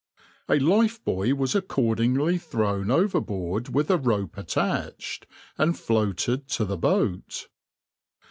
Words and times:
A 0.49 0.55
lifebuoy 0.55 1.31
was 1.37 1.53
accordingly 1.53 2.39
thrown 2.39 2.89
overboard 2.89 3.69
with 3.69 3.91
a 3.91 3.99
rope 3.99 4.35
attached, 4.35 5.27
and 5.59 5.77
floated 5.77 6.47
to 6.47 6.65
the 6.65 6.75
boat. 6.77 7.47